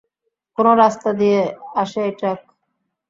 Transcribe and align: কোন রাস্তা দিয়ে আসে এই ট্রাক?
কোন 0.57 0.67
রাস্তা 0.77 1.09
দিয়ে 1.13 1.39
আসে 1.75 1.99
এই 2.07 2.13
ট্রাক? 2.19 2.39